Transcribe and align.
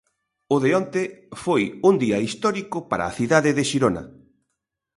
O 0.53 0.57
de 0.63 0.71
onte 0.79 1.03
foi 1.43 1.63
un 1.89 1.93
día 2.03 2.23
histórico 2.27 2.77
para 2.89 3.03
a 3.07 3.15
cidade 3.17 3.51
de 3.57 3.63
Xirona. 3.69 4.03